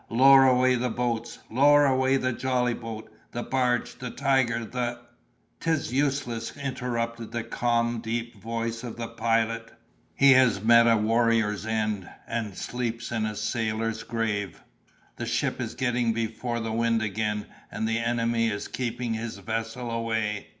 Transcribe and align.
Lower 0.09 0.47
away 0.47 0.73
the 0.73 0.89
boat, 0.89 1.37
lower 1.51 1.85
away 1.85 2.17
the 2.17 2.33
jolly 2.33 2.73
boat, 2.73 3.11
the 3.33 3.43
barge, 3.43 3.99
the 3.99 4.09
tiger, 4.09 4.65
the"— 4.65 4.97
"'Tis 5.59 5.93
useless," 5.93 6.57
interrupted 6.57 7.31
the 7.31 7.43
calm 7.43 7.99
deep 8.01 8.41
voice 8.41 8.83
of 8.83 8.97
the 8.97 9.07
Pilot; 9.09 9.71
"he 10.15 10.31
has 10.31 10.59
met 10.63 10.87
a 10.87 10.97
warrior's 10.97 11.67
end, 11.67 12.09
and 12.25 12.47
he 12.47 12.55
sleeps 12.55 13.11
in 13.11 13.27
a 13.27 13.35
sailor's 13.35 14.01
grave! 14.01 14.63
The 15.17 15.27
ship 15.27 15.61
is 15.61 15.75
getting 15.75 16.13
before 16.13 16.59
the 16.59 16.73
wind 16.73 17.03
again, 17.03 17.45
and 17.71 17.87
the 17.87 17.99
enemy 17.99 18.49
is 18.49 18.67
keeping 18.67 19.13
his 19.13 19.37
vessel 19.37 19.91
away." 19.91 20.47